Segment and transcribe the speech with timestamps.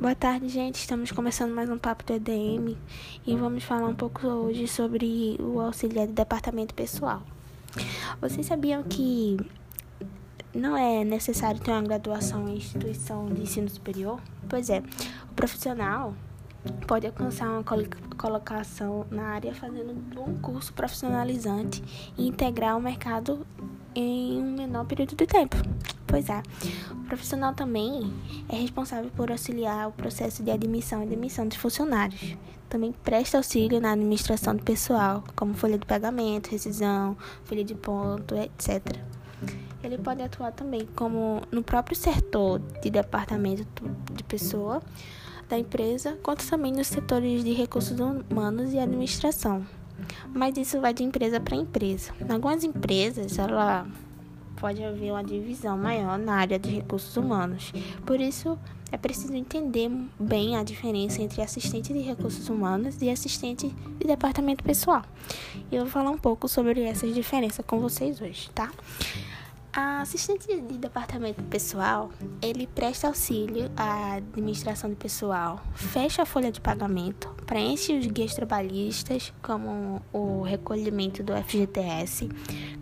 [0.00, 0.76] Boa tarde, gente.
[0.76, 2.74] Estamos começando mais um papo do EDM
[3.26, 7.22] e vamos falar um pouco hoje sobre o auxiliar do departamento pessoal.
[8.18, 9.36] Vocês sabiam que
[10.54, 14.18] não é necessário ter uma graduação em instituição de ensino superior?
[14.48, 14.82] Pois é,
[15.30, 16.14] o profissional
[16.86, 17.64] pode alcançar uma
[18.16, 21.82] colocação na área fazendo um curso profissionalizante
[22.16, 23.46] e integrar o mercado
[23.94, 25.56] em um menor período de tempo.
[26.06, 26.42] Pois é.
[26.90, 28.12] O profissional também
[28.48, 32.36] é responsável por auxiliar o processo de admissão e demissão de funcionários.
[32.68, 38.36] Também presta auxílio na administração do pessoal, como folha de pagamento, rescisão, folha de ponto,
[38.36, 38.82] etc.
[39.82, 43.64] Ele pode atuar também como no próprio setor de departamento
[44.12, 44.82] de pessoa
[45.50, 49.66] da empresa, quanto também nos setores de recursos humanos e administração.
[50.32, 52.12] Mas isso vai de empresa para empresa.
[52.20, 53.86] Em algumas empresas, ela
[54.56, 57.72] pode haver uma divisão maior na área de recursos humanos.
[58.06, 58.58] Por isso,
[58.92, 64.62] é preciso entender bem a diferença entre assistente de recursos humanos e assistente de departamento
[64.62, 65.02] pessoal.
[65.70, 68.70] E eu vou falar um pouco sobre essas diferenças com vocês hoje, tá?
[69.72, 72.10] A assistente de departamento pessoal,
[72.42, 78.34] ele presta auxílio à administração de pessoal, fecha a folha de pagamento, preenche os guias
[78.34, 82.28] trabalhistas, como o recolhimento do FGTS,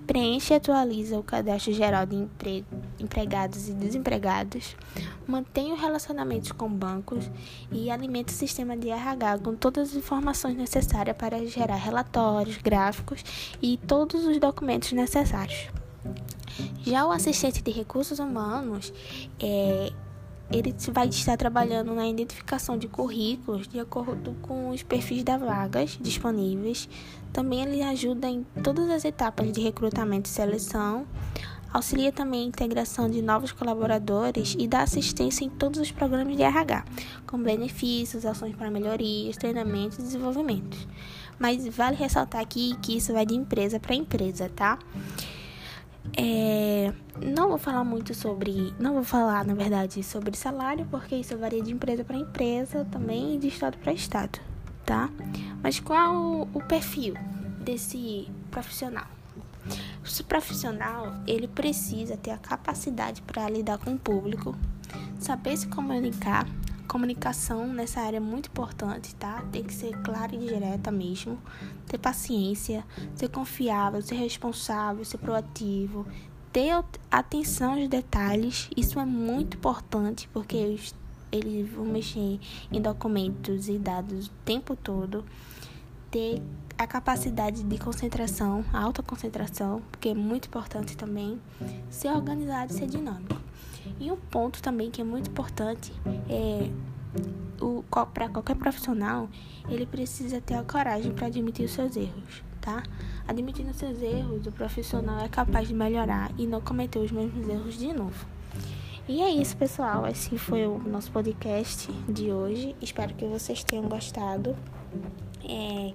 [0.06, 2.64] preenche e atualiza o cadastro geral de empre
[2.98, 4.74] empregados e desempregados,
[5.26, 7.30] mantém os relacionamentos com bancos
[7.70, 13.22] e alimenta o sistema de RH com todas as informações necessárias para gerar relatórios, gráficos
[13.60, 15.68] e todos os documentos necessários.
[16.82, 18.92] Já o assistente de recursos humanos,
[19.40, 19.92] é,
[20.50, 25.98] ele vai estar trabalhando na identificação de currículos de acordo com os perfis das vagas
[26.00, 26.88] disponíveis.
[27.32, 31.06] Também ele ajuda em todas as etapas de recrutamento e seleção.
[31.70, 36.42] Auxilia também a integração de novos colaboradores e dá assistência em todos os programas de
[36.42, 36.82] RH,
[37.26, 40.88] com benefícios, ações para melhorias, treinamentos e desenvolvimentos.
[41.38, 44.78] Mas vale ressaltar aqui que isso vai de empresa para empresa, tá?
[46.16, 46.92] É,
[47.22, 48.72] não vou falar muito sobre.
[48.78, 53.34] Não vou falar, na verdade, sobre salário, porque isso varia de empresa para empresa também
[53.34, 54.38] e de estado para estado,
[54.84, 55.10] tá?
[55.62, 57.14] Mas qual o, perfil
[57.60, 59.06] desse profissional?
[60.04, 64.56] Esse profissional, ele precisa ter a capacidade para lidar com o público,
[65.18, 66.46] saber se comunicar,
[66.88, 69.44] Comunicação nessa área é muito importante, tá?
[69.52, 71.38] Tem que ser clara e direta mesmo.
[71.86, 72.82] Ter paciência,
[73.14, 76.06] ser confiável, ser responsável, ser proativo.
[76.50, 76.72] Ter
[77.10, 80.56] atenção aos detalhes, isso é muito importante porque
[81.30, 82.40] eles vão mexer
[82.72, 85.26] em documentos e dados o tempo todo.
[86.10, 86.42] Ter
[86.78, 91.38] a capacidade de concentração, alta concentração, porque é muito importante também.
[91.90, 93.47] Ser organizado e ser dinâmico.
[94.00, 95.92] E um ponto também que é muito importante
[96.28, 96.70] é
[98.12, 99.28] para qualquer profissional,
[99.68, 102.82] ele precisa ter a coragem para admitir os seus erros, tá?
[103.26, 107.78] Admitindo seus erros, o profissional é capaz de melhorar e não cometer os mesmos erros
[107.78, 108.26] de novo.
[109.08, 110.06] E é isso, pessoal.
[110.06, 112.76] Esse foi o nosso podcast de hoje.
[112.80, 114.54] Espero que vocês tenham gostado.
[115.42, 115.94] É,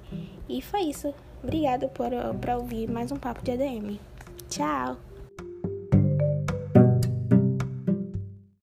[0.50, 1.14] e foi isso.
[1.44, 2.10] Obrigada por,
[2.42, 4.00] por ouvir mais um papo de ADM.
[4.50, 5.13] Tchau!